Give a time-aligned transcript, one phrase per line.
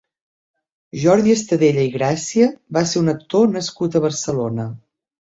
[1.01, 4.67] Jordi Estadella i Gràcia va ser un actor nascut a Barcelona.